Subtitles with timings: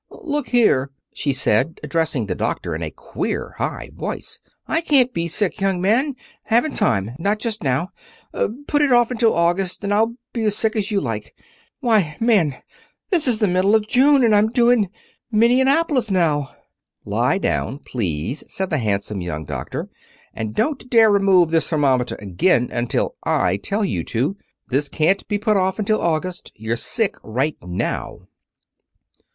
[0.09, 3.55] "Look here!" she said, addressing the doctor in a high, queer
[3.93, 4.39] voice.
[4.65, 6.15] "I can't be sick, young man.
[6.45, 7.11] Haven't time.
[7.19, 7.89] Not just now.
[8.65, 11.35] Put it off until August and I'll be as sick as you like.
[11.81, 12.63] Why, man,
[13.11, 14.89] this is the middle of June, and I'm due in
[15.31, 16.49] Minneapolis now."
[17.05, 19.87] "Lie down, please," said the handsome young doctor,
[20.33, 24.35] "and don't dare remove this thermometer again until I tell you to.
[24.67, 26.51] This can't be put off until August.
[26.55, 28.21] You're sick right now."